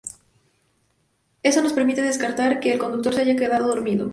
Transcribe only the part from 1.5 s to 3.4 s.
nos permite descartar que el conductor se haya